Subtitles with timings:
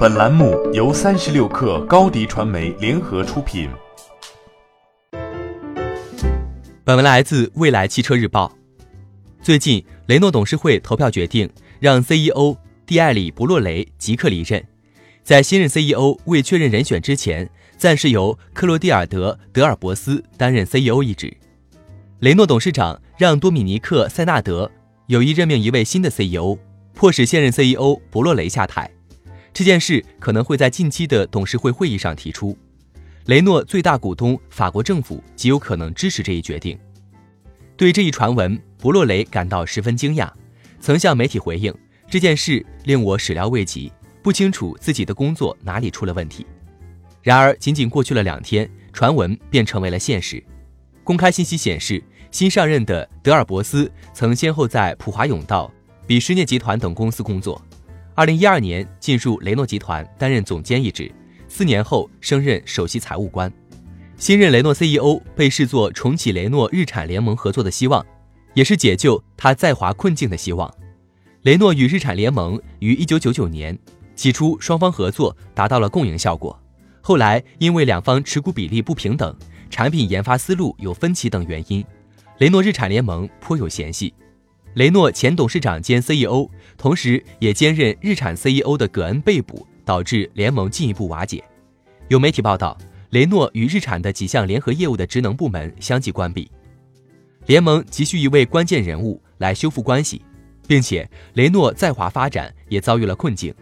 [0.00, 3.68] 本栏目由三十六氪高低传媒联合出品。
[6.82, 8.50] 本文来自未来汽车日报。
[9.42, 11.46] 最近，雷诺董事会投票决定
[11.80, 14.64] 让 CEO 蒂埃里·博洛雷即刻离任，
[15.22, 21.30] 在新任 CEO 未确认人选之前，暂时由克罗蒂尔德·德尔伯斯担任 CEO 一职。
[22.20, 24.70] 雷诺董事长让多米尼克·塞纳德
[25.08, 26.56] 有意任命一位新的 CEO，
[26.94, 28.90] 迫使现任 CEO 博洛雷下台。
[29.52, 32.56] 这件事可能会在近期的董事会会议上提出。
[33.26, 36.78] 雷诺最大股东法国政府极有可能支持这一决定。
[37.76, 40.30] 对这一传闻，博洛雷感到十分惊讶，
[40.80, 41.74] 曾向媒体回应
[42.08, 46.46] ：“这件事令我始料未及，不清楚自己的工作哪里出了问题。”
[47.22, 50.42] 然而，仅仅过去了两天，传闻便成为了现实。
[51.04, 55.70] 公开信息显示，新上任的德尔伯斯曾先后在普华永道、
[56.06, 57.60] 比什涅集团等公司工作。
[58.20, 61.10] 二零一二年进入雷诺集团担任总监一职，
[61.48, 63.50] 四年后升任首席财务官。
[64.18, 68.04] 新任雷诺 CEO 被视作重启雷诺日产联盟合作的希望，
[68.52, 70.70] 也是解救他在华困境的希望。
[71.44, 73.78] 雷诺与日产联盟于一九九九年
[74.14, 76.54] 起初双方合作达到了共赢效果，
[77.00, 79.34] 后来因为两方持股比例不平等。
[79.70, 81.82] 产品研发思路有分歧等原因，
[82.36, 84.12] 雷诺日产联盟颇有嫌隙。
[84.74, 91.42] 雷诺前董事长兼 CEO，同时也兼任日产 CEO 的葛恩被捕，导致联盟进一步瓦解。
[92.08, 92.78] 有媒体报道，
[93.10, 96.48] 雷诺与日产的几项联合业务的职能部门相继关闭，
[97.46, 100.22] 联盟急需一位关键人物来修复关系，
[100.68, 103.52] 并且雷诺在华发展也遭遇了困境。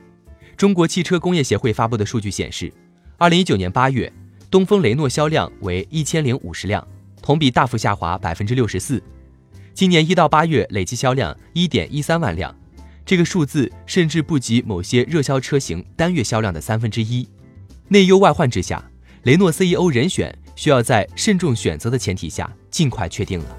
[0.59, 2.71] 中国汽车工业协会发布的数据显示，
[3.17, 4.13] 二零一九年八月。
[4.51, 6.87] 东风雷诺销量为一千零五十辆，
[7.21, 9.03] 同比大幅下滑百分之六十四。
[9.79, 12.53] 今年一到八月累计销量一点一三万辆，
[13.07, 17.29] 这个数字甚至不及某些热销车型单月销量的三分之一。
[17.87, 18.85] 内忧外患之下，
[19.23, 23.57] 雷诺 CEO 人选需要在慎重选择的前提下尽快确定了。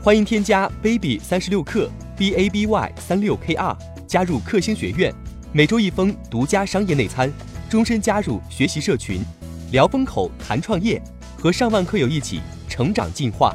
[0.00, 3.76] 欢迎添加 baby 三十六克 b a b y 三六 k r
[4.06, 5.14] 加入克星学院，
[5.52, 7.30] 每周一封独家商业内参。
[7.68, 9.20] 终身加入学习社群，
[9.70, 10.98] 聊风口谈创业，
[11.36, 13.54] 和上万课友一起成长进化。